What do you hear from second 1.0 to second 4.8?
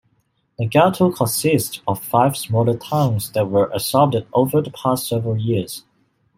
consists of five smaller towns that were absorbed over the